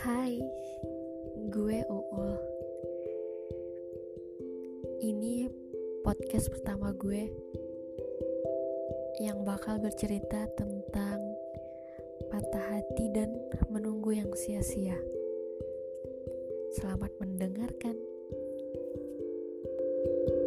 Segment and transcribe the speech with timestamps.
[0.00, 0.40] Hai,
[1.52, 2.32] gue Uul.
[5.04, 5.52] Ini
[6.00, 7.28] podcast pertama gue
[9.20, 11.20] yang bakal bercerita tentang
[12.32, 13.28] patah hati dan
[13.68, 14.96] menunggu yang sia-sia.
[16.80, 17.96] Selamat mendengarkan.
[20.00, 20.39] thank you